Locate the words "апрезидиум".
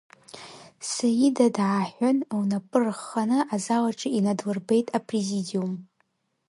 4.97-5.73